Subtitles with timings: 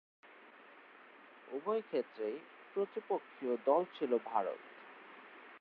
[1.47, 2.37] উভয়ে ক্ষেত্রেই
[2.73, 4.59] প্রতিপক্ষীয় দল ছিল ভারত।